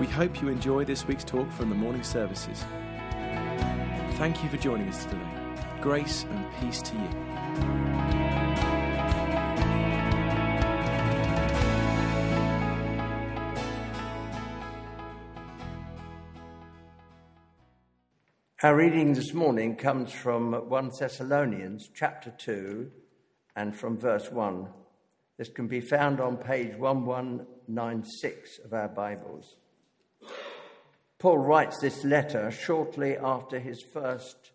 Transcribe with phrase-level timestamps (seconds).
[0.00, 2.64] We hope you enjoy this week's talk from the morning services.
[4.12, 5.20] Thank you for joining us today.
[5.82, 7.08] Grace and peace to you.
[18.62, 22.90] Our reading this morning comes from 1 Thessalonians chapter 2
[23.54, 24.66] and from verse 1.
[25.36, 29.56] This can be found on page 1196 of our Bibles.
[31.20, 34.52] Paul writes this letter shortly after his first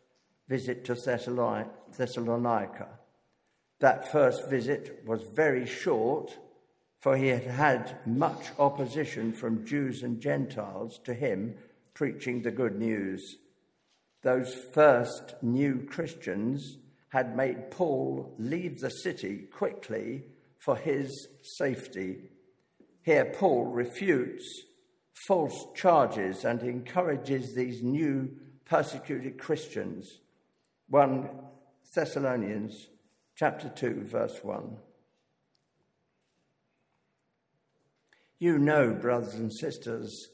[0.50, 2.88] visit to Thessalonica.
[3.80, 6.36] That first visit was very short,
[7.02, 11.54] for he had had much opposition from Jews and Gentiles to him
[11.94, 13.38] preaching the good news.
[14.24, 20.24] Those first new Christians had made Paul leave the city quickly
[20.58, 22.24] for his safety.
[23.04, 24.64] Here, Paul refutes
[25.16, 28.30] false charges and encourages these new
[28.66, 30.20] persecuted Christians.
[30.90, 31.30] 1
[31.94, 32.90] Thessalonians
[33.36, 34.78] chapter 2 verse 1
[38.40, 40.30] You know brothers and sisters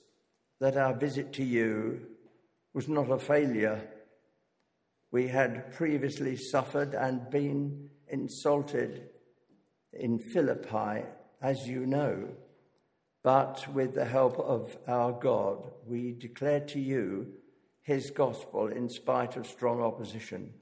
[0.59, 2.07] that our visit to you
[2.73, 3.87] was not a failure.
[5.11, 9.09] We had previously suffered and been insulted
[9.93, 11.05] in Philippi
[11.41, 12.29] as you know
[13.23, 17.33] but with the help of our God, we declare to you
[17.81, 20.53] his gospel in spite of strong opposition.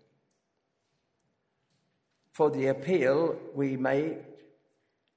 [2.33, 4.17] For the appeal we make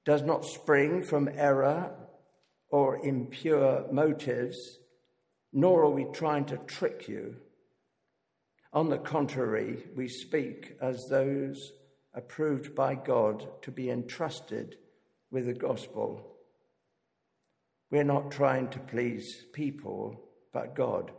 [0.05, 1.91] does not spring from error
[2.69, 4.79] or impure motives,
[5.53, 7.35] nor are we trying to trick you.
[8.73, 11.71] On the contrary, we speak as those
[12.13, 14.77] approved by God to be entrusted
[15.31, 16.32] with the gospel.
[17.93, 20.19] We're not trying to please people,
[20.51, 21.11] but God,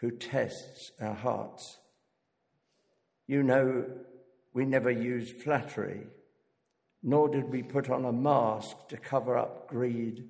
[0.00, 1.78] who tests our hearts.
[3.26, 3.86] You know,
[4.52, 6.02] we never used flattery,
[7.02, 10.28] nor did we put on a mask to cover up greed.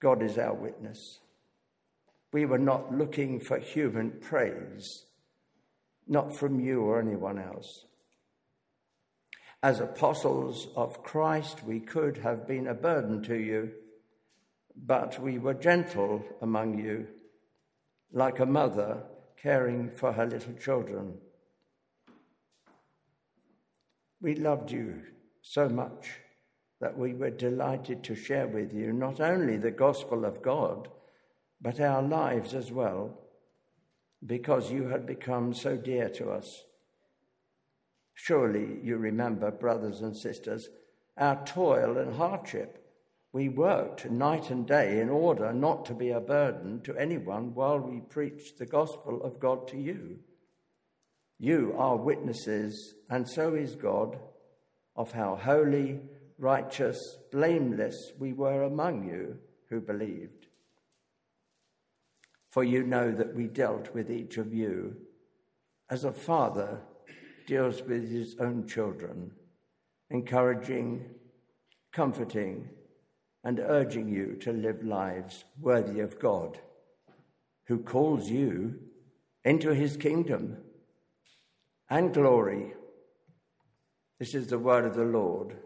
[0.00, 1.18] God is our witness.
[2.32, 5.04] We were not looking for human praise,
[6.08, 7.84] not from you or anyone else.
[9.62, 13.72] As apostles of Christ, we could have been a burden to you
[14.84, 17.06] but we were gentle among you,
[18.12, 19.02] like a mother
[19.40, 21.14] caring for her little children.
[24.20, 25.02] We loved you
[25.40, 26.10] so much
[26.80, 30.88] that we were delighted to share with you not only the gospel of God,
[31.60, 33.20] but our lives as well,
[34.26, 36.64] because you had become so dear to us.
[38.14, 40.68] Surely you remember, brothers and sisters,
[41.16, 42.81] our toil and hardship
[43.32, 47.78] we worked night and day in order not to be a burden to anyone while
[47.78, 50.18] we preached the gospel of God to you.
[51.38, 54.18] You are witnesses, and so is God,
[54.94, 56.00] of how holy,
[56.38, 56.98] righteous,
[57.32, 59.38] blameless we were among you
[59.70, 60.46] who believed.
[62.50, 64.94] For you know that we dealt with each of you
[65.88, 66.82] as a father
[67.46, 69.32] deals with his own children,
[70.10, 71.06] encouraging,
[71.92, 72.68] comforting,
[73.44, 76.58] and urging you to live lives worthy of God,
[77.66, 78.78] who calls you
[79.44, 80.58] into his kingdom
[81.90, 82.74] and glory.
[84.18, 85.56] This is the word of the Lord.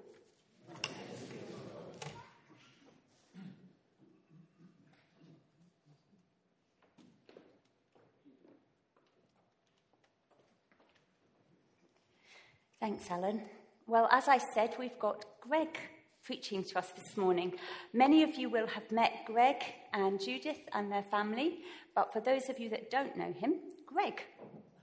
[12.80, 13.42] Thanks, Alan.
[13.86, 15.78] Well, as I said, we've got Greg
[16.26, 17.52] preaching to us this morning.
[17.92, 19.62] Many of you will have met Greg
[19.92, 21.58] and Judith and their family,
[21.94, 23.54] but for those of you that don't know him,
[23.86, 24.22] Greg,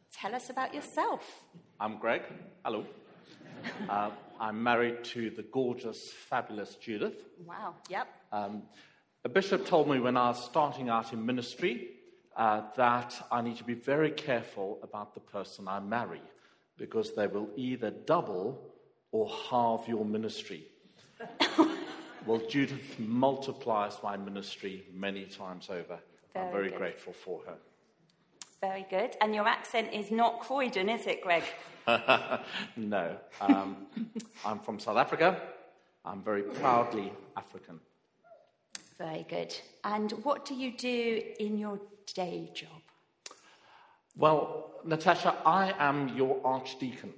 [0.10, 1.42] tell us about yourself.
[1.81, 2.22] I'm Greg.
[2.63, 2.86] Hello.
[3.90, 7.25] uh, I'm married to the gorgeous, fabulous Judith.
[7.45, 8.07] Wow, yep.
[8.31, 8.63] Um,
[9.25, 11.90] a bishop told me when I was starting out in ministry
[12.38, 16.22] uh, that I need to be very careful about the person I marry
[16.78, 18.69] because they will either double
[19.12, 20.68] or halve your ministry.
[22.25, 25.99] Well, Judith multiplies my ministry many times over.
[26.35, 26.77] I'm Very very good.
[26.77, 27.55] grateful for her.
[28.61, 29.17] Very good.
[29.19, 31.43] And your accent is not Croydon, is it, Greg?
[32.77, 33.87] no, um,
[34.45, 35.41] I'm from South Africa.
[36.05, 37.79] I'm very proudly African.
[38.97, 39.53] Very good.
[39.83, 41.79] And what do you do in your
[42.13, 42.81] day job?
[44.15, 47.13] Well, Natasha, I am your archdeacon.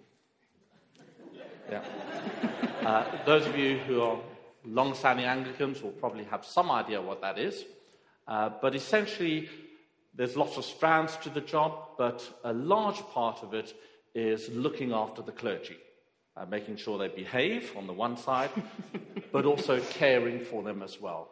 [1.70, 1.84] Yeah.
[2.86, 4.18] Uh, those of you who are
[4.64, 7.66] long-standing Anglicans will probably have some idea what that is.
[8.28, 9.50] Uh, but essentially,
[10.16, 13.74] there's lots of strands to the job, but a large part of it
[14.14, 15.78] is looking after the clergy,
[16.38, 18.50] uh, making sure they behave on the one side,
[19.32, 21.30] but also caring for them as well.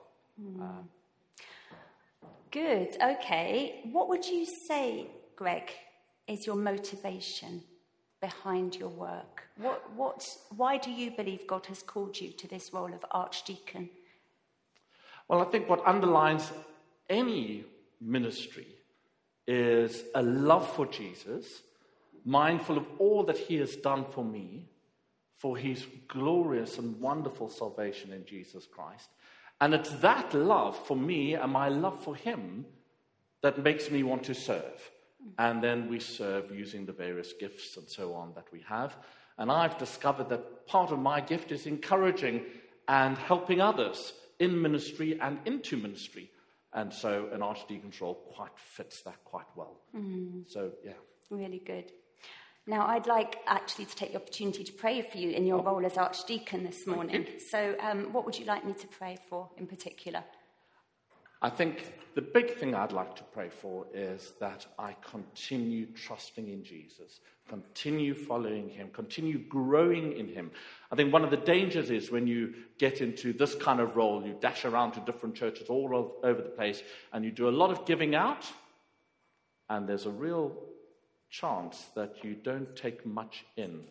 [2.51, 2.97] Good.
[3.01, 3.81] Okay.
[3.91, 5.71] What would you say, Greg,
[6.27, 7.63] is your motivation
[8.23, 9.43] behind your work?
[9.57, 10.25] What, what,
[10.55, 13.89] why do you believe God has called you to this role of archdeacon?
[15.27, 16.49] Well, I think what underlines
[17.09, 17.65] any
[17.99, 18.67] ministry
[19.45, 21.63] is a love for Jesus,
[22.23, 24.69] mindful of all that he has done for me,
[25.37, 29.09] for his glorious and wonderful salvation in Jesus Christ.
[29.59, 32.65] And it's that love for me and my love for him
[33.41, 34.92] that makes me want to serve.
[35.37, 38.95] And then we serve using the various gifts and so on that we have.
[39.37, 42.43] And I've discovered that part of my gift is encouraging
[42.87, 46.29] and helping others in ministry and into ministry.
[46.73, 49.79] And so an archdeacon's role quite fits that quite well.
[50.47, 50.93] So, yeah.
[51.29, 51.91] Really good.
[52.65, 55.85] Now, I'd like actually to take the opportunity to pray for you in your role
[55.85, 57.27] as archdeacon this morning.
[57.49, 60.23] So, um, what would you like me to pray for in particular?
[61.43, 66.47] I think the big thing I'd like to pray for is that I continue trusting
[66.47, 67.19] in Jesus,
[67.49, 70.51] continue following him, continue growing in him.
[70.89, 74.25] I think one of the dangers is when you get into this kind of role,
[74.25, 76.81] you dash around to different churches all over the place,
[77.11, 78.45] and you do a lot of giving out,
[79.69, 80.55] and there's a real
[81.29, 83.83] chance that you don't take much in,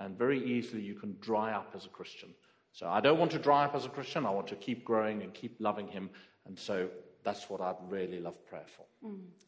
[0.00, 2.30] and very easily you can dry up as a Christian.
[2.72, 4.24] So I don't want to dry up as a Christian.
[4.24, 6.08] I want to keep growing and keep loving Him.
[6.46, 6.88] And so
[7.24, 8.84] that's what I'd really love prayer for.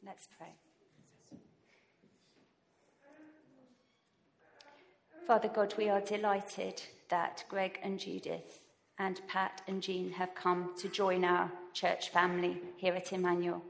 [0.04, 0.54] Let's pray.
[5.26, 8.60] Father God, we are delighted that Greg and Judith
[8.98, 13.62] and Pat and Jean have come to join our church family here at Emmanuel.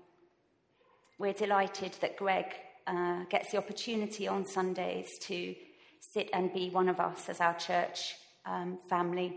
[1.18, 2.46] We're delighted that Greg
[2.86, 5.54] uh, gets the opportunity on Sundays to
[6.00, 9.36] sit and be one of us as our church um, family.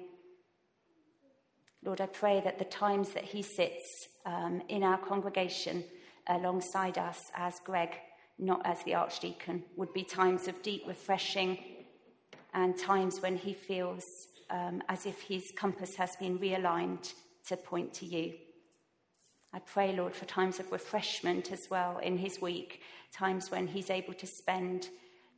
[1.87, 5.85] Lord, I pray that the times that he sits um, in our congregation
[6.27, 7.91] alongside us as Greg,
[8.37, 11.57] not as the archdeacon, would be times of deep refreshing
[12.53, 17.13] and times when he feels um, as if his compass has been realigned
[17.47, 18.33] to point to you.
[19.53, 22.81] I pray, Lord, for times of refreshment as well in his week,
[23.13, 24.89] times when he's able to spend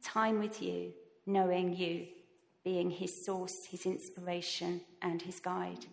[0.04, 0.94] time with you,
[1.28, 2.08] knowing you,
[2.64, 5.86] being his source, his inspiration, and his guide.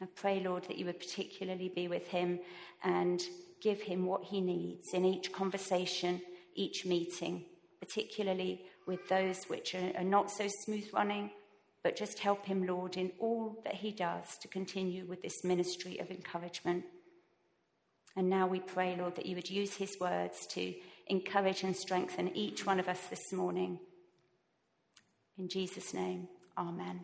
[0.00, 2.40] I pray, Lord, that you would particularly be with him
[2.84, 3.20] and
[3.60, 6.20] give him what he needs in each conversation,
[6.54, 7.44] each meeting,
[7.80, 11.30] particularly with those which are, not so smooth running,
[11.82, 15.98] but just help him, Lord, in all that he does to continue with this ministry
[15.98, 16.84] of encouragement.
[18.16, 20.74] And now we pray, Lord, that you would use his words to
[21.08, 23.78] encourage and strengthen each one of us this morning.
[25.38, 27.00] In Jesus' name, amen.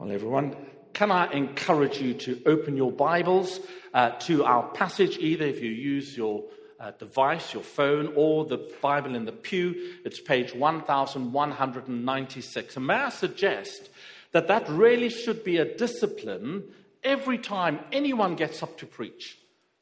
[0.00, 0.56] Well, everyone,
[0.94, 3.60] can I encourage you to open your Bibles
[3.92, 6.44] uh, to our passage, either if you use your
[6.80, 9.98] uh, device, your phone, or the Bible in the pew?
[10.06, 12.76] It's page 1196.
[12.78, 13.90] And may I suggest
[14.32, 16.64] that that really should be a discipline
[17.04, 19.36] every time anyone gets up to preach.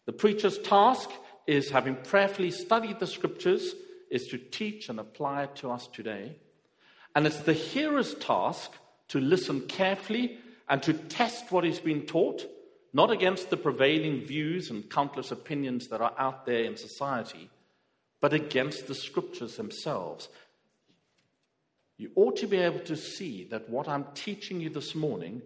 [0.07, 1.11] The preacher's task
[1.47, 3.73] is, having prayerfully studied the scriptures,
[4.11, 6.39] is to teach and apply it to us today.
[7.15, 8.73] And it's the hearer's task
[9.09, 10.39] to listen carefully
[10.69, 12.47] and to test what is being taught,
[12.93, 17.51] not against the prevailing views and countless opinions that are out there in society,
[18.21, 20.29] but against the scriptures themselves.
[21.97, 25.43] You ought to be able to see that what I'm teaching you this morning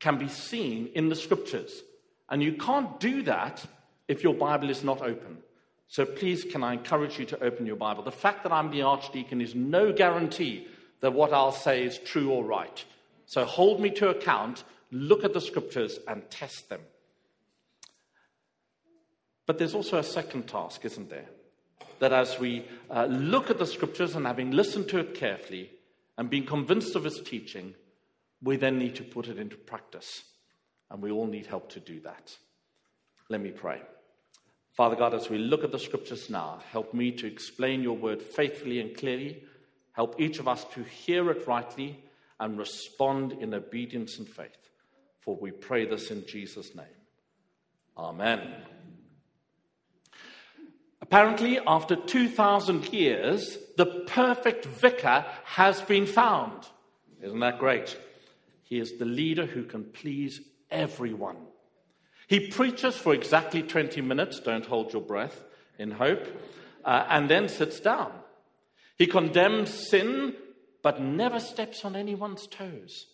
[0.00, 1.82] can be seen in the scriptures.
[2.30, 3.64] And you can't do that
[4.06, 5.38] if your Bible is not open.
[5.88, 8.02] So please, can I encourage you to open your Bible?
[8.02, 10.68] The fact that I'm the archdeacon is no guarantee
[11.00, 12.84] that what I'll say is true or right.
[13.28, 16.80] So hold me to account, look at the scriptures, and test them.
[19.44, 21.26] But there's also a second task, isn't there?
[21.98, 25.70] That as we uh, look at the scriptures and having listened to it carefully
[26.16, 27.74] and being convinced of its teaching,
[28.42, 30.22] we then need to put it into practice.
[30.90, 32.34] And we all need help to do that.
[33.28, 33.82] Let me pray.
[34.72, 38.22] Father God, as we look at the scriptures now, help me to explain your word
[38.22, 39.42] faithfully and clearly.
[39.92, 42.02] Help each of us to hear it rightly
[42.40, 44.70] and respond in obedience and faith.
[45.20, 46.86] For we pray this in Jesus' name.
[47.96, 48.40] Amen.
[51.00, 56.66] Apparently, after 2,000 years, the perfect vicar has been found.
[57.22, 57.98] Isn't that great?
[58.62, 60.40] He is the leader who can please
[60.70, 61.38] everyone.
[62.26, 65.42] He preaches for exactly 20 minutes, don't hold your breath
[65.78, 66.26] in hope,
[66.84, 68.12] uh, and then sits down.
[68.98, 70.34] He condemns sin,
[70.82, 73.06] but never steps on anyone's toes.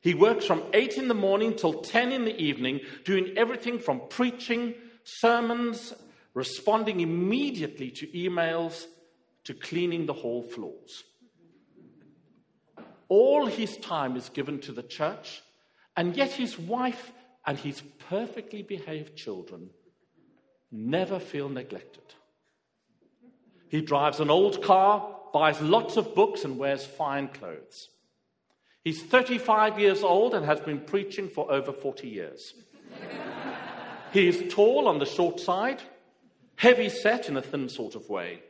[0.00, 4.02] He works from 8 in the morning till 10 in the evening, doing everything from
[4.08, 5.92] preaching, sermons,
[6.34, 8.86] responding immediately to emails,
[9.44, 11.04] to cleaning the hall floors.
[13.08, 15.42] All his time is given to the church,
[15.96, 17.12] and yet his wife
[17.46, 19.70] and his perfectly behaved children
[20.70, 22.02] never feel neglected.
[23.68, 27.88] He drives an old car, buys lots of books, and wears fine clothes.
[28.84, 32.54] He's 35 years old and has been preaching for over 40 years.
[34.12, 35.80] he is tall on the short side,
[36.56, 38.40] heavy set in a thin sort of way,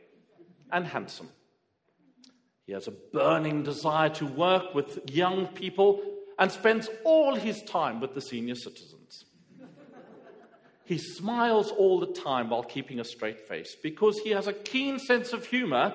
[0.71, 1.29] and handsome.
[2.65, 6.01] He has a burning desire to work with young people
[6.39, 9.25] and spends all his time with the senior citizens.
[10.85, 14.97] he smiles all the time while keeping a straight face because he has a keen
[14.97, 15.93] sense of humor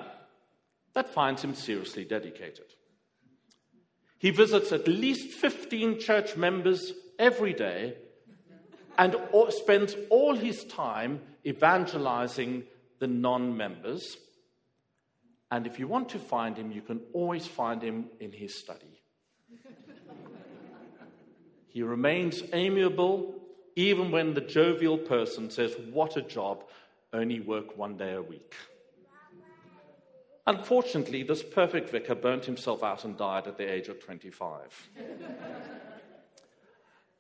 [0.99, 2.65] that finds him seriously dedicated.
[4.19, 7.95] He visits at least 15 church members every day
[8.99, 9.15] and
[9.51, 12.65] spends all his time evangelizing
[12.99, 14.17] the non members
[15.53, 19.01] and if you want to find him, you can always find him in his study.
[21.69, 23.35] he remains amiable
[23.77, 26.65] even when the jovial person says, What a job,
[27.13, 28.55] only work one day a week.
[30.49, 34.89] Unfortunately, this perfect vicar burnt himself out and died at the age of 25.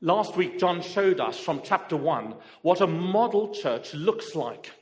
[0.00, 4.72] Last week, John showed us from chapter 1 what a model church looks like.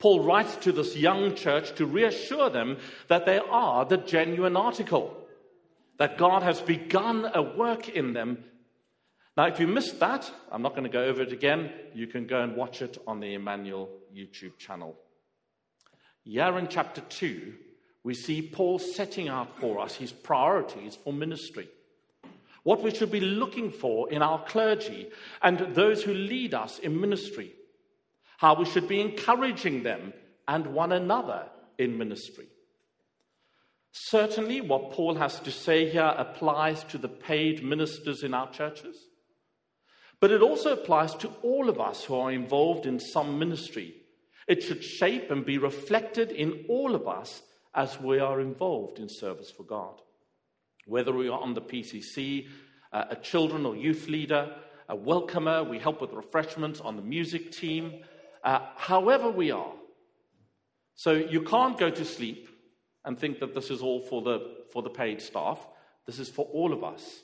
[0.00, 5.16] Paul writes to this young church to reassure them that they are the genuine article,
[5.98, 8.42] that God has begun a work in them.
[9.36, 11.70] Now, if you missed that, I'm not going to go over it again.
[11.94, 14.96] You can go and watch it on the Emmanuel YouTube channel.
[16.24, 17.54] Here in chapter 2,
[18.08, 21.68] we see Paul setting out for us his priorities for ministry.
[22.62, 25.10] What we should be looking for in our clergy
[25.42, 27.52] and those who lead us in ministry
[28.38, 30.14] how we should be encouraging them
[30.46, 31.44] and one another
[31.76, 32.46] in ministry.
[33.92, 38.96] Certainly, what Paul has to say here applies to the paid ministers in our churches,
[40.18, 43.96] but it also applies to all of us who are involved in some ministry.
[44.46, 47.42] It should shape and be reflected in all of us
[47.78, 50.00] as we are involved in service for God.
[50.84, 52.48] Whether we are on the PCC,
[52.92, 54.52] uh, a children or youth leader,
[54.88, 58.02] a welcomer, we help with refreshments on the music team,
[58.42, 59.74] uh, however we are.
[60.96, 62.48] So you can't go to sleep
[63.04, 65.64] and think that this is all for the, for the paid staff.
[66.04, 67.20] This is for all of us.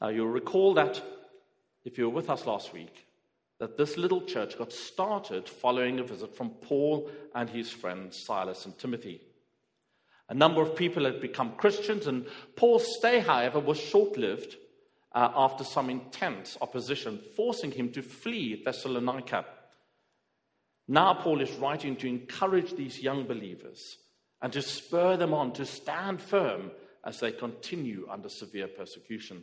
[0.00, 1.02] Now, you'll recall that
[1.84, 3.03] if you were with us last week,
[3.64, 8.66] that this little church got started following a visit from Paul and his friends Silas
[8.66, 9.22] and Timothy.
[10.28, 14.56] A number of people had become Christians, and Paul's stay, however, was short lived
[15.14, 19.46] uh, after some intense opposition, forcing him to flee Thessalonica.
[20.86, 23.96] Now, Paul is writing to encourage these young believers
[24.42, 26.70] and to spur them on to stand firm
[27.02, 29.42] as they continue under severe persecution.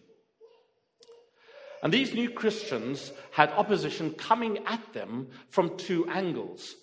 [1.84, 6.76] And these new Christians had opposition coming at them from two angles.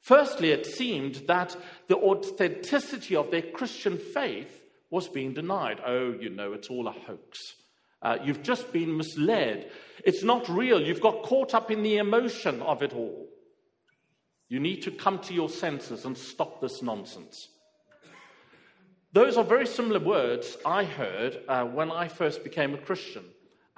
[0.00, 1.56] Firstly, it seemed that
[1.88, 5.80] the authenticity of their Christian faith was being denied.
[5.84, 7.38] Oh, you know, it's all a hoax.
[8.00, 9.70] Uh, you've just been misled.
[10.04, 10.80] It's not real.
[10.80, 13.28] You've got caught up in the emotion of it all.
[14.48, 17.48] You need to come to your senses and stop this nonsense.
[19.12, 23.24] Those are very similar words I heard uh, when I first became a Christian.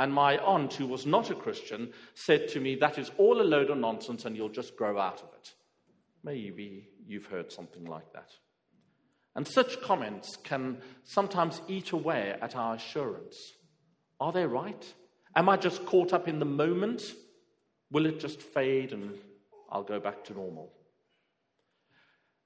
[0.01, 3.45] And my aunt, who was not a Christian, said to me, That is all a
[3.45, 5.53] load of nonsense and you'll just grow out of it.
[6.25, 8.31] Maybe you've heard something like that.
[9.37, 13.37] And such comments can sometimes eat away at our assurance.
[14.19, 14.83] Are they right?
[15.37, 17.03] Am I just caught up in the moment?
[17.91, 19.19] Will it just fade and
[19.71, 20.73] I'll go back to normal?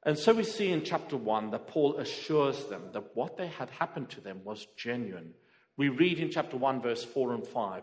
[0.02, 3.70] And so we see in chapter 1 that Paul assures them that what they had
[3.70, 5.34] happened to them was genuine.
[5.76, 7.82] We read in chapter 1, verse 4 and 5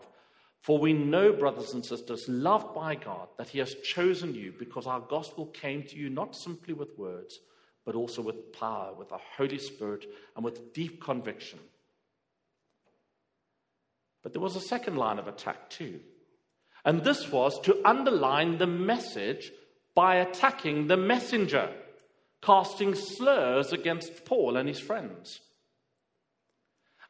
[0.60, 4.86] For we know, brothers and sisters, loved by God, that He has chosen you because
[4.86, 7.38] our gospel came to you not simply with words,
[7.84, 10.06] but also with power, with the Holy Spirit,
[10.36, 11.58] and with deep conviction.
[14.22, 16.00] But there was a second line of attack too.
[16.84, 19.52] And this was to underline the message
[19.94, 21.70] by attacking the messenger
[22.42, 25.40] casting slurs against Paul and his friends.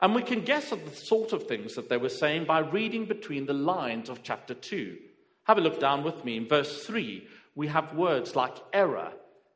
[0.03, 3.07] And we can guess at the sort of things that they were saying by reading
[3.07, 4.99] between the lines of chapter 2.
[5.45, 6.37] Have a look down with me.
[6.37, 9.13] In verse 3, we have words like error,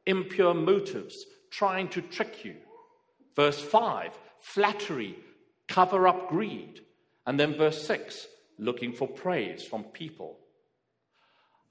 [0.06, 2.54] impure motives, trying to trick you.
[3.34, 5.16] Verse 5, flattery,
[5.66, 6.80] cover up greed.
[7.26, 10.38] And then verse 6, looking for praise from people.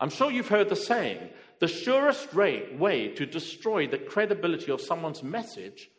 [0.01, 1.29] I'm sure you've heard the saying
[1.60, 5.89] the surest way to destroy the credibility of someone's message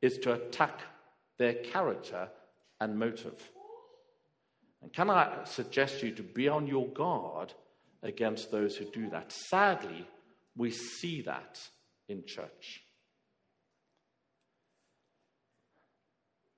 [0.00, 0.80] is to attack
[1.40, 2.28] their character
[2.82, 3.50] and motive.
[4.82, 7.54] And can I suggest you to be on your guard
[8.02, 9.32] against those who do that?
[9.32, 10.06] Sadly,
[10.54, 11.58] we see that
[12.10, 12.82] in church.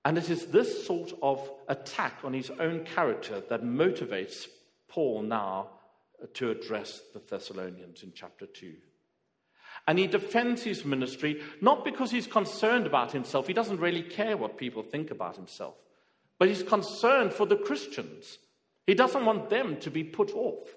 [0.05, 4.47] And it is this sort of attack on his own character that motivates
[4.89, 5.71] Paul now
[6.35, 8.75] to address the Thessalonians in chapter 2.
[9.87, 14.37] And he defends his ministry not because he's concerned about himself, he doesn't really care
[14.37, 15.75] what people think about himself,
[16.39, 18.39] but he's concerned for the Christians.
[18.87, 20.69] He doesn't want them to be put off.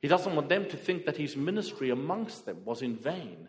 [0.00, 3.48] He doesn't want them to think that his ministry amongst them was in vain.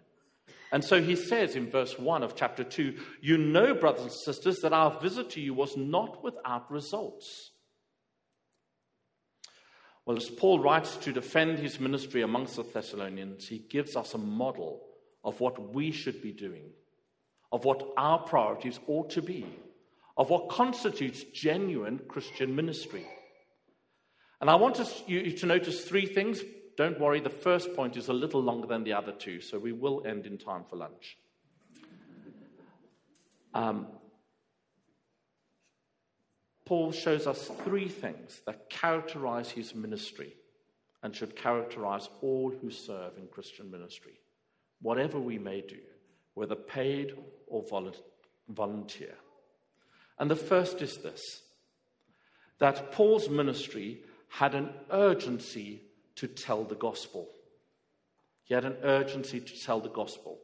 [0.71, 4.59] And so he says in verse 1 of chapter 2 You know, brothers and sisters,
[4.59, 7.50] that our visit to you was not without results.
[10.05, 14.17] Well, as Paul writes to defend his ministry amongst the Thessalonians, he gives us a
[14.17, 14.81] model
[15.23, 16.71] of what we should be doing,
[17.51, 19.45] of what our priorities ought to be,
[20.17, 23.05] of what constitutes genuine Christian ministry.
[24.39, 26.41] And I want you to notice three things.
[26.77, 29.71] Don't worry, the first point is a little longer than the other two, so we
[29.71, 31.17] will end in time for lunch.
[33.53, 33.87] Um,
[36.71, 40.37] Paul shows us three things that characterize his ministry
[41.03, 44.21] and should characterize all who serve in Christian ministry,
[44.81, 45.79] whatever we may do,
[46.33, 47.11] whether paid
[47.47, 47.65] or
[48.47, 49.15] volunteer.
[50.17, 51.41] And the first is this
[52.59, 55.81] that Paul's ministry had an urgency
[56.15, 57.27] to tell the gospel.
[58.45, 60.39] He had an urgency to tell the gospel.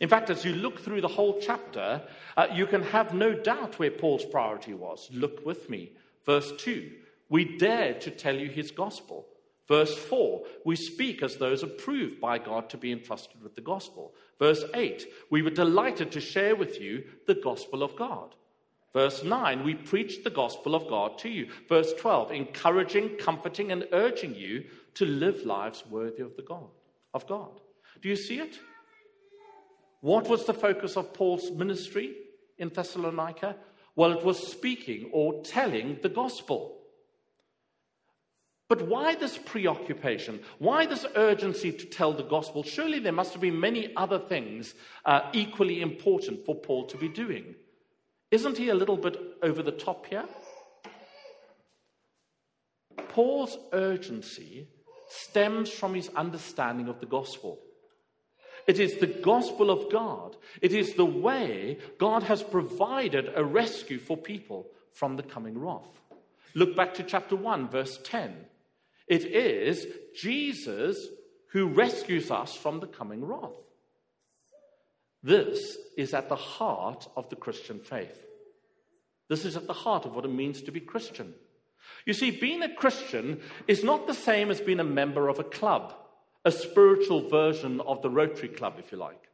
[0.00, 2.02] In fact, as you look through the whole chapter,
[2.36, 5.08] uh, you can have no doubt where Paul's priority was.
[5.12, 5.92] Look with me.
[6.26, 6.90] Verse 2
[7.28, 9.26] We dare to tell you his gospel.
[9.68, 14.14] Verse 4 We speak as those approved by God to be entrusted with the gospel.
[14.38, 18.34] Verse 8 We were delighted to share with you the gospel of God.
[18.92, 21.48] Verse 9 We preached the gospel of God to you.
[21.68, 26.68] Verse 12 Encouraging, comforting, and urging you to live lives worthy of the God
[27.12, 27.60] of God.
[28.02, 28.58] Do you see it?
[30.04, 32.14] What was the focus of Paul's ministry
[32.58, 33.56] in Thessalonica?
[33.96, 36.76] Well, it was speaking or telling the gospel.
[38.68, 40.40] But why this preoccupation?
[40.58, 42.62] Why this urgency to tell the gospel?
[42.62, 44.74] Surely there must have been many other things
[45.06, 47.54] uh, equally important for Paul to be doing.
[48.30, 50.26] Isn't he a little bit over the top here?
[53.08, 54.68] Paul's urgency
[55.08, 57.58] stems from his understanding of the gospel.
[58.66, 60.36] It is the gospel of God.
[60.62, 66.00] It is the way God has provided a rescue for people from the coming wrath.
[66.54, 68.34] Look back to chapter 1, verse 10.
[69.06, 71.08] It is Jesus
[71.48, 73.52] who rescues us from the coming wrath.
[75.22, 78.24] This is at the heart of the Christian faith.
[79.28, 81.34] This is at the heart of what it means to be Christian.
[82.06, 85.44] You see, being a Christian is not the same as being a member of a
[85.44, 85.94] club
[86.44, 89.28] a spiritual version of the Rotary Club, if you like.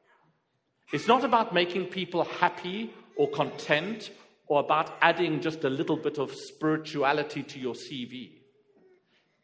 [0.93, 4.11] It's not about making people happy or content
[4.47, 8.33] or about adding just a little bit of spirituality to your CV.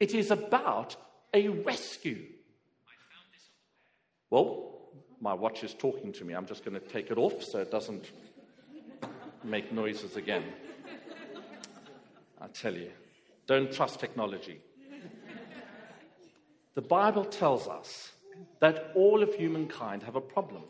[0.01, 0.97] It is about
[1.33, 2.25] a rescue.
[4.31, 4.77] Well,
[5.21, 6.35] my watch is talking to me.
[6.35, 8.11] I'm just going to take it off so it doesn't
[9.45, 10.45] make noises again.
[12.41, 12.91] I tell you,
[13.47, 14.61] don't trust technology.
[16.77, 18.13] The Bible tells us
[18.61, 20.65] that all of humankind have a problem.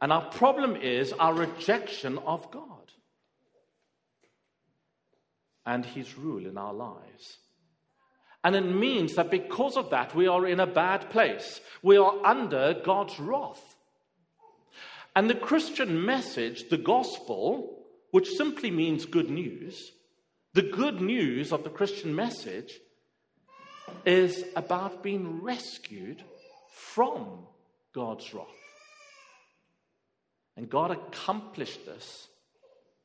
[0.00, 2.92] And our problem is our rejection of God
[5.66, 7.38] and his rule in our lives.
[8.42, 11.60] And it means that because of that, we are in a bad place.
[11.82, 13.76] We are under God's wrath.
[15.14, 19.92] And the Christian message, the gospel, which simply means good news,
[20.54, 22.80] the good news of the Christian message
[24.04, 26.22] is about being rescued
[26.72, 27.46] from
[27.92, 28.46] God's wrath.
[30.56, 32.28] And God accomplished this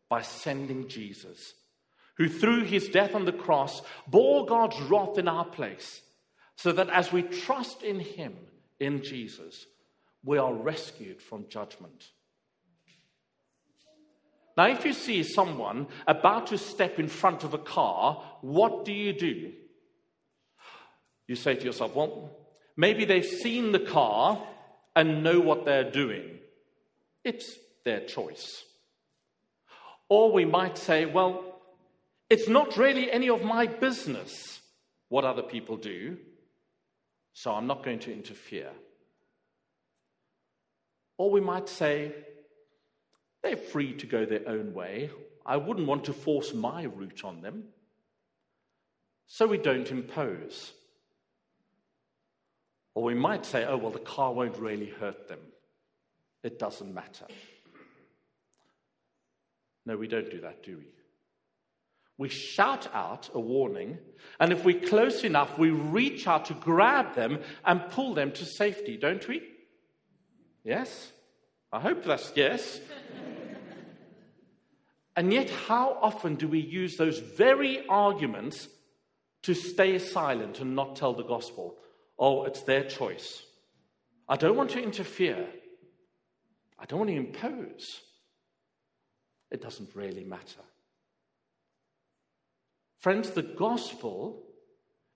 [0.09, 1.53] by sending Jesus,
[2.15, 6.01] who through his death on the cross bore God's wrath in our place,
[6.55, 8.35] so that as we trust in him,
[8.79, 9.65] in Jesus,
[10.23, 12.09] we are rescued from judgment.
[14.57, 18.91] Now, if you see someone about to step in front of a car, what do
[18.91, 19.53] you do?
[21.31, 22.29] You say to yourself, well,
[22.75, 24.37] maybe they've seen the car
[24.97, 26.39] and know what they're doing.
[27.23, 28.65] It's their choice.
[30.09, 31.61] Or we might say, well,
[32.29, 34.59] it's not really any of my business
[35.07, 36.17] what other people do,
[37.31, 38.71] so I'm not going to interfere.
[41.17, 42.13] Or we might say,
[43.41, 45.11] they're free to go their own way.
[45.45, 47.69] I wouldn't want to force my route on them.
[49.27, 50.73] So we don't impose.
[52.93, 55.39] Or we might say, oh, well, the car won't really hurt them.
[56.43, 57.25] It doesn't matter.
[59.85, 60.85] No, we don't do that, do we?
[62.17, 63.97] We shout out a warning,
[64.39, 68.45] and if we're close enough, we reach out to grab them and pull them to
[68.45, 69.41] safety, don't we?
[70.63, 71.11] Yes?
[71.71, 72.79] I hope that's yes.
[75.15, 78.67] and yet, how often do we use those very arguments
[79.43, 81.75] to stay silent and not tell the gospel?
[82.21, 83.41] Oh, it's their choice.
[84.29, 85.47] I don't want to interfere.
[86.77, 87.99] I don't want to impose.
[89.49, 90.61] It doesn't really matter.
[92.99, 94.43] Friends, the gospel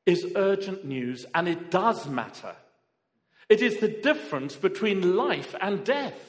[0.07, 2.55] is urgent news and it does matter.
[3.49, 6.19] It is the difference between life and death.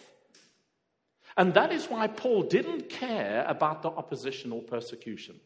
[1.39, 5.41] And that is why Paul didn't care about the opposition or persecution.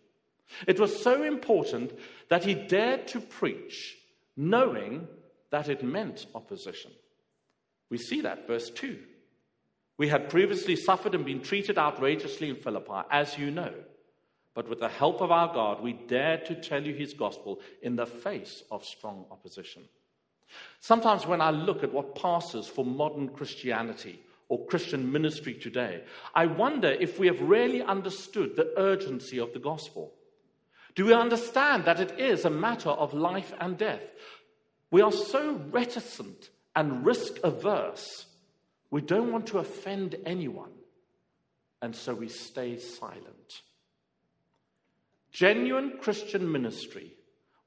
[0.67, 1.97] It was so important
[2.29, 3.97] that he dared to preach,
[4.37, 5.07] knowing
[5.51, 6.93] that it meant opposition.
[7.91, 8.99] We see that, verse 2.
[9.99, 13.75] We had previously suffered and been treated outrageously in Philippi, as you know.
[14.55, 17.97] But with the help of our God, we dared to tell you his gospel in
[17.97, 19.83] the face of strong opposition.
[20.81, 26.03] Sometimes when I look at what passes for modern Christianity or Christian ministry today,
[26.35, 30.13] I wonder if we have really understood the urgency of the gospel.
[30.97, 34.03] Do we understand that it is a matter of life and death?
[34.91, 38.27] We are so reticent and risk averse.
[38.91, 40.73] We don't want to offend anyone,
[41.81, 43.63] and so we stay silent.
[45.31, 47.15] Genuine Christian ministry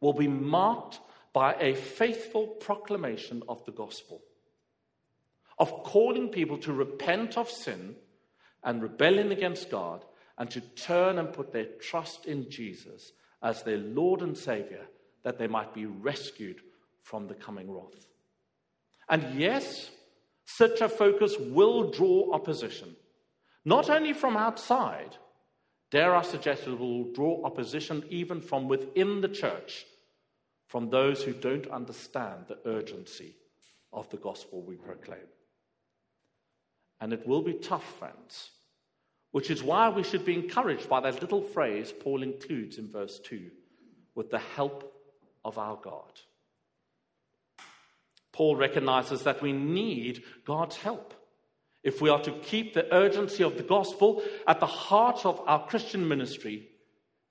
[0.01, 0.99] will be marked
[1.31, 4.21] by a faithful proclamation of the gospel,
[5.57, 7.95] of calling people to repent of sin
[8.63, 10.03] and rebellion against God,
[10.37, 14.85] and to turn and put their trust in Jesus as their Lord and Savior,
[15.23, 16.61] that they might be rescued
[17.03, 18.07] from the coming wrath.
[19.07, 19.91] And yes,
[20.45, 22.95] such a focus will draw opposition,
[23.65, 25.15] not only from outside,
[25.91, 29.85] dare I suggest it will draw opposition even from within the church,
[30.67, 33.35] from those who don't understand the urgency
[33.91, 35.29] of the gospel we proclaim.
[36.99, 38.51] And it will be tough, friends,
[39.31, 43.19] which is why we should be encouraged by that little phrase Paul includes in verse
[43.19, 43.51] 2
[44.15, 44.93] with the help
[45.43, 46.11] of our God.
[48.33, 51.13] Paul recognizes that we need God's help.
[51.83, 55.65] If we are to keep the urgency of the gospel at the heart of our
[55.67, 56.67] Christian ministry,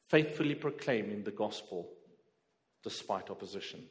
[0.08, 1.90] faithfully proclaiming the gospel
[2.84, 3.82] despite opposition.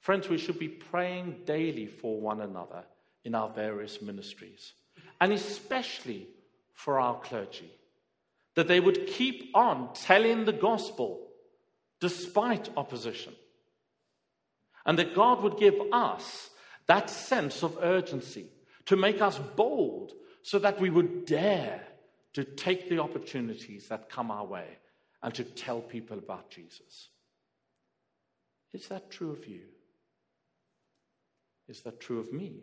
[0.00, 2.84] Friends, we should be praying daily for one another
[3.24, 4.74] in our various ministries,
[5.20, 6.28] and especially
[6.74, 7.72] for our clergy,
[8.54, 11.26] that they would keep on telling the gospel
[12.00, 13.34] despite opposition
[14.86, 16.50] and that God would give us
[16.86, 18.46] that sense of urgency
[18.86, 21.82] to make us bold so that we would dare
[22.34, 24.78] to take the opportunities that come our way
[25.22, 27.08] and to tell people about Jesus.
[28.72, 29.62] Is that true of you?
[31.68, 32.60] Is that true of me?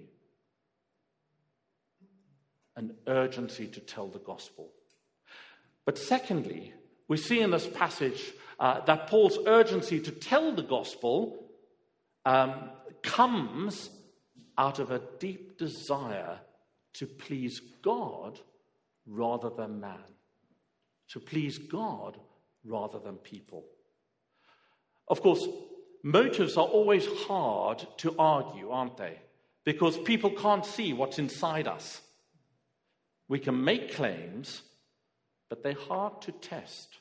[2.77, 4.69] An urgency to tell the gospel.
[5.85, 6.73] But secondly,
[7.09, 11.42] we see in this passage uh, that Paul's urgency to tell the gospel
[12.25, 12.69] um,
[13.01, 13.89] comes
[14.57, 16.39] out of a deep desire
[16.93, 18.39] to please God
[19.05, 20.03] rather than man,
[21.09, 22.17] to please God
[22.63, 23.65] rather than people.
[25.07, 25.47] Of course,
[26.03, 29.19] motives are always hard to argue, aren't they?
[29.65, 32.01] Because people can't see what's inside us.
[33.27, 34.61] We can make claims,
[35.49, 36.97] but they're hard to test.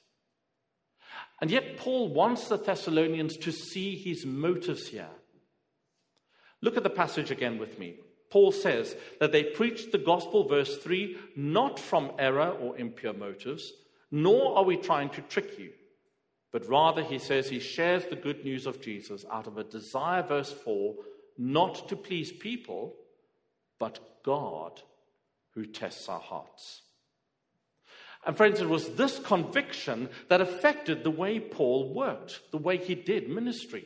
[1.43, 5.11] And yet, Paul wants the Thessalonians to see his motives here.
[6.61, 7.97] Look at the passage again with me.
[8.31, 13.73] Paul says that they preached the gospel, verse 3, not from error or impure motives,
[14.13, 15.73] nor are we trying to trick you.
[16.53, 20.23] But rather, he says he shares the good news of Jesus out of a desire,
[20.23, 20.95] verse 4,
[21.39, 22.95] not to please people,
[23.81, 24.81] but God
[25.55, 26.83] who tests our hearts.
[28.25, 32.95] And friends, it was this conviction that affected the way Paul worked, the way he
[32.95, 33.85] did ministry.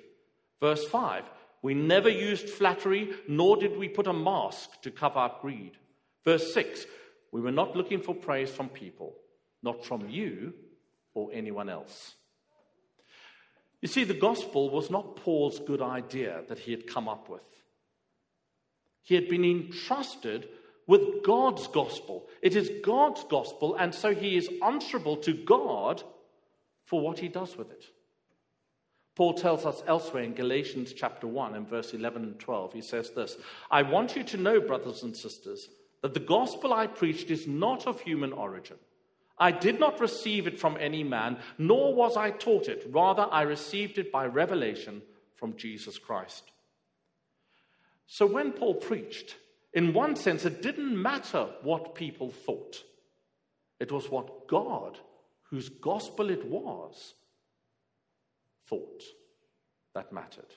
[0.60, 1.24] Verse 5
[1.62, 5.78] We never used flattery, nor did we put a mask to cover our greed.
[6.24, 6.84] Verse 6
[7.32, 9.14] We were not looking for praise from people,
[9.62, 10.52] not from you
[11.14, 12.14] or anyone else.
[13.80, 17.46] You see, the gospel was not Paul's good idea that he had come up with.
[19.02, 20.48] He had been entrusted
[20.86, 22.28] with God's gospel.
[22.42, 26.02] It is God's gospel, and so he is answerable to God
[26.84, 27.84] for what he does with it.
[29.16, 33.10] Paul tells us elsewhere in Galatians chapter 1 and verse 11 and 12, he says
[33.10, 33.36] this
[33.70, 35.68] I want you to know, brothers and sisters,
[36.02, 38.76] that the gospel I preached is not of human origin.
[39.38, 42.86] I did not receive it from any man, nor was I taught it.
[42.90, 45.02] Rather, I received it by revelation
[45.34, 46.52] from Jesus Christ.
[48.06, 49.36] So when Paul preached,
[49.72, 52.82] in one sense, it didn't matter what people thought.
[53.78, 54.98] It was what God,
[55.50, 57.14] whose gospel it was,
[58.68, 59.02] thought
[59.94, 60.54] that mattered.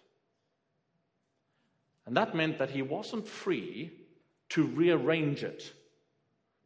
[2.06, 3.92] And that meant that he wasn't free
[4.50, 5.74] to rearrange it,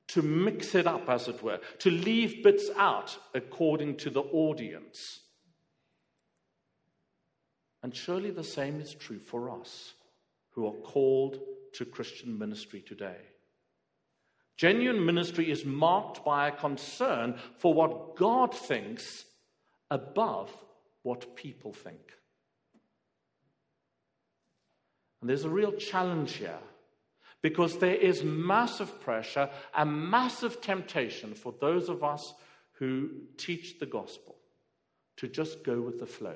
[0.08, 5.22] to mix it up, as it were, to leave bits out according to the audience.
[7.82, 9.94] And surely the same is true for us
[10.52, 11.40] who are called
[11.74, 13.18] to Christian ministry today.
[14.58, 19.26] Genuine ministry is marked by a concern for what God thinks
[19.90, 20.52] above
[21.02, 22.14] what people think.
[25.22, 26.60] And there's a real challenge here
[27.42, 32.34] because there is massive pressure and massive temptation for those of us
[32.74, 34.36] who teach the gospel
[35.18, 36.36] to just go with the flow,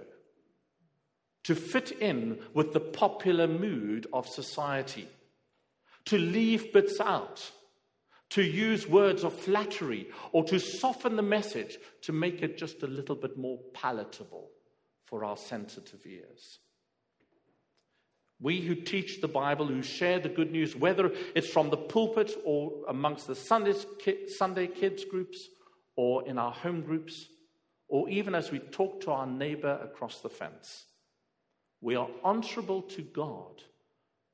[1.43, 5.07] to fit in with the popular mood of society
[6.07, 7.51] to leave bits out,
[8.31, 12.87] to use words of flattery, or to soften the message to make it just a
[12.87, 14.49] little bit more palatable
[15.05, 16.59] for our sensitive ears.
[18.39, 22.31] We who teach the Bible, who share the good news, whether it's from the pulpit
[22.45, 25.49] or amongst the Sunday kids groups
[25.95, 27.25] or in our home groups,
[27.87, 30.85] or even as we talk to our neighbor across the fence,
[31.81, 33.63] we are answerable to God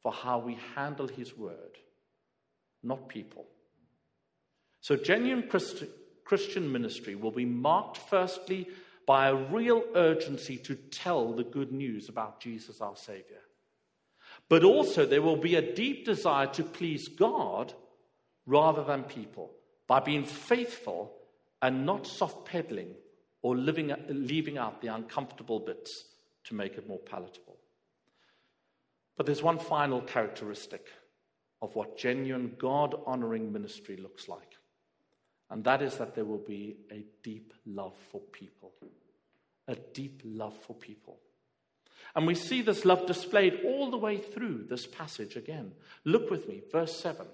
[0.03, 1.77] for how we handle His word,
[2.83, 3.45] not people.
[4.81, 5.49] So, genuine
[6.25, 8.67] Christian ministry will be marked firstly
[9.07, 13.41] by a real urgency to tell the good news about Jesus our Savior.
[14.49, 17.73] But also, there will be a deep desire to please God
[18.45, 19.51] rather than people
[19.87, 21.13] by being faithful
[21.61, 22.93] and not soft pedaling
[23.41, 26.05] or living, leaving out the uncomfortable bits
[26.45, 27.57] to make it more palatable.
[29.15, 30.87] But there's one final characteristic
[31.61, 34.57] of what genuine God honoring ministry looks like,
[35.49, 38.73] and that is that there will be a deep love for people.
[39.67, 41.19] A deep love for people.
[42.15, 45.71] And we see this love displayed all the way through this passage again.
[46.03, 47.25] Look with me, verse 7.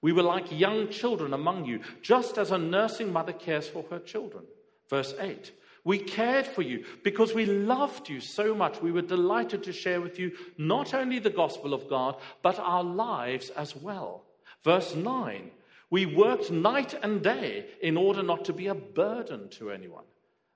[0.00, 3.98] We were like young children among you, just as a nursing mother cares for her
[3.98, 4.44] children.
[4.88, 5.50] Verse 8.
[5.84, 8.82] We cared for you because we loved you so much.
[8.82, 12.84] We were delighted to share with you not only the gospel of God, but our
[12.84, 14.24] lives as well.
[14.64, 15.50] Verse 9
[15.90, 20.04] We worked night and day in order not to be a burden to anyone.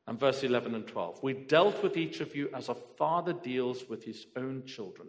[0.07, 3.89] And verse 11 and 12 We dealt with each of you as a father deals
[3.89, 5.09] with his own children,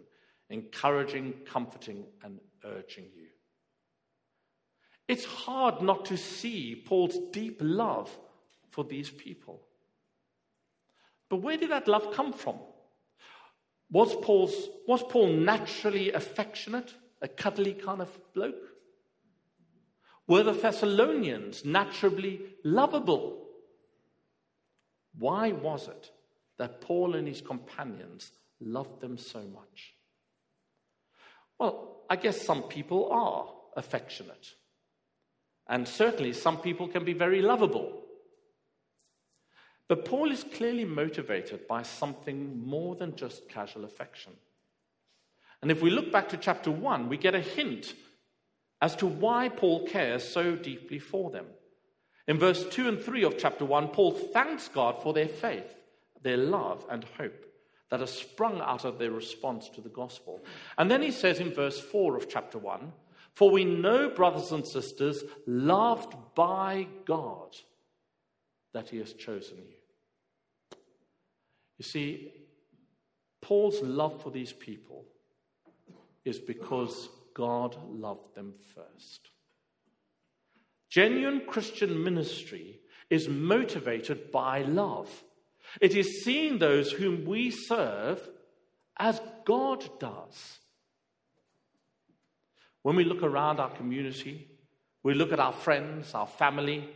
[0.50, 3.26] encouraging, comforting, and urging you.
[5.06, 8.16] It's hard not to see Paul's deep love
[8.70, 9.60] for these people.
[11.28, 12.56] But where did that love come from?
[13.90, 14.54] Was, Paul's,
[14.86, 18.54] was Paul naturally affectionate, a cuddly kind of bloke?
[20.26, 23.46] Were the Thessalonians naturally lovable?
[25.18, 26.10] Why was it
[26.58, 29.94] that Paul and his companions loved them so much?
[31.58, 34.54] Well, I guess some people are affectionate.
[35.68, 38.03] And certainly some people can be very lovable.
[39.88, 44.32] But Paul is clearly motivated by something more than just casual affection.
[45.60, 47.94] And if we look back to chapter 1, we get a hint
[48.80, 51.46] as to why Paul cares so deeply for them.
[52.26, 55.74] In verse 2 and 3 of chapter 1, Paul thanks God for their faith,
[56.22, 57.46] their love, and hope
[57.90, 60.44] that has sprung out of their response to the gospel.
[60.78, 62.92] And then he says in verse 4 of chapter 1
[63.34, 67.56] For we know, brothers and sisters, loved by God,
[68.72, 69.73] that he has chosen you.
[71.78, 72.32] You see,
[73.40, 75.04] Paul's love for these people
[76.24, 79.30] is because God loved them first.
[80.88, 85.24] Genuine Christian ministry is motivated by love.
[85.80, 88.20] It is seeing those whom we serve
[88.96, 90.58] as God does.
[92.82, 94.48] When we look around our community,
[95.02, 96.88] we look at our friends, our family,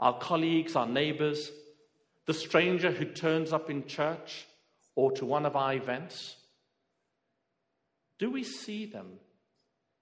[0.00, 1.50] our colleagues, our neighbors,
[2.26, 4.46] the stranger who turns up in church
[4.94, 6.36] or to one of our events,
[8.18, 9.18] do we see them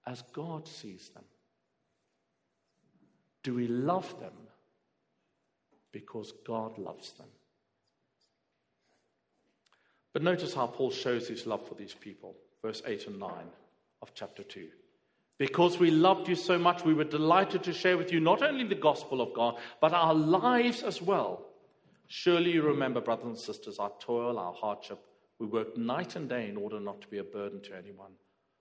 [0.05, 1.23] as God sees them?
[3.43, 4.33] Do we love them
[5.91, 7.27] because God loves them?
[10.13, 12.35] But notice how Paul shows his love for these people.
[12.61, 13.31] Verse 8 and 9
[14.01, 14.67] of chapter 2.
[15.39, 18.63] Because we loved you so much, we were delighted to share with you not only
[18.65, 21.47] the gospel of God, but our lives as well.
[22.07, 24.99] Surely you remember, brothers and sisters, our toil, our hardship.
[25.39, 28.11] We worked night and day in order not to be a burden to anyone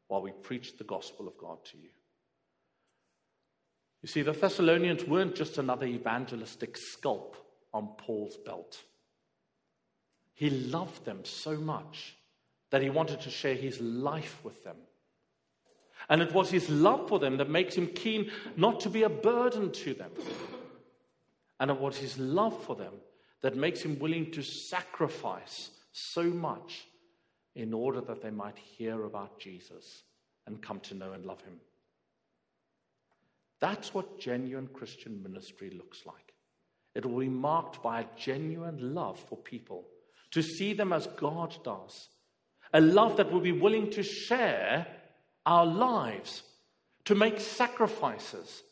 [0.08, 1.90] while we preached the gospel of God to you.
[4.02, 7.36] You see, the Thessalonians weren't just another evangelistic scalp
[7.72, 8.82] on Paul's belt.
[10.34, 12.16] He loved them so much
[12.70, 14.76] that he wanted to share his life with them.
[16.08, 19.08] And it was his love for them that makes him keen not to be a
[19.08, 20.10] burden to them.
[21.60, 22.94] And it was his love for them
[23.42, 26.86] that makes him willing to sacrifice so much
[27.54, 30.04] in order that they might hear about Jesus
[30.46, 31.60] and come to know and love him.
[33.60, 36.34] That's what genuine Christian ministry looks like.
[36.94, 39.84] It will be marked by a genuine love for people
[40.32, 42.08] to see them as God does.
[42.72, 44.86] A love that will be willing to share
[45.44, 46.42] our lives,
[47.04, 48.62] to make sacrifices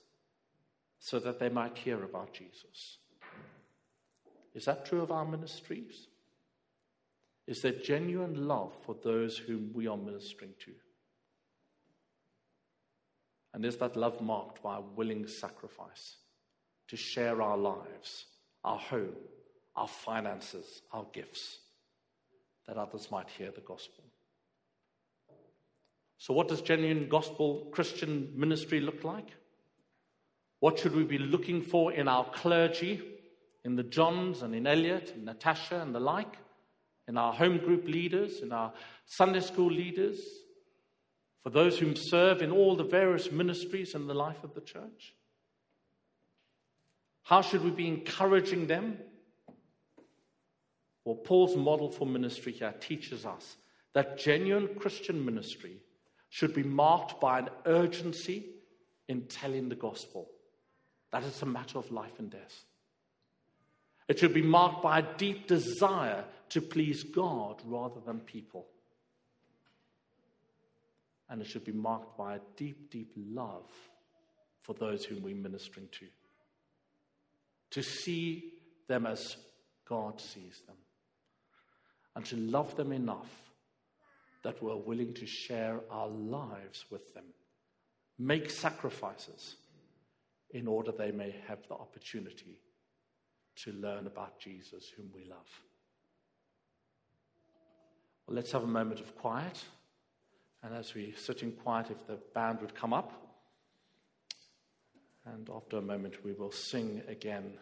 [0.98, 2.98] so that they might hear about Jesus.
[4.54, 6.08] Is that true of our ministries?
[7.46, 10.72] Is there genuine love for those whom we are ministering to?
[13.52, 16.16] And is that love marked by a willing sacrifice
[16.88, 18.26] to share our lives,
[18.64, 19.16] our home,
[19.76, 21.58] our finances, our gifts,
[22.66, 24.04] that others might hear the gospel.
[26.18, 29.28] So, what does genuine gospel Christian ministry look like?
[30.60, 33.00] What should we be looking for in our clergy,
[33.64, 36.38] in the Johns and in Elliot and Natasha and the like,
[37.08, 38.72] in our home group leaders, in our
[39.06, 40.20] Sunday school leaders,
[41.42, 45.14] for those whom serve in all the various ministries in the life of the church?
[47.22, 48.98] How should we be encouraging them
[51.04, 53.56] well, Paul's model for ministry here teaches us
[53.94, 55.78] that genuine Christian ministry
[56.28, 58.46] should be marked by an urgency
[59.08, 60.28] in telling the gospel.
[61.10, 62.64] That it's a matter of life and death.
[64.10, 68.66] It should be marked by a deep desire to please God rather than people.
[71.28, 73.70] And it should be marked by a deep, deep love
[74.62, 76.06] for those whom we're ministering to.
[77.70, 78.54] To see
[78.88, 79.36] them as
[79.88, 80.76] God sees them
[82.16, 83.30] and to love them enough
[84.42, 87.26] that we're willing to share our lives with them,
[88.18, 89.54] make sacrifices
[90.50, 92.58] in order they may have the opportunity
[93.64, 95.46] to learn about Jesus, whom we love.
[98.26, 99.62] Well, let's have a moment of quiet.
[100.62, 103.12] And as we sit in quiet, if the band would come up.
[105.26, 107.52] And after a moment, we will sing again.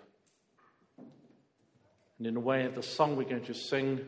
[2.18, 4.00] And in a way, the song we're going to sing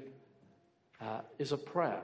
[1.01, 2.03] uh, is a prayer.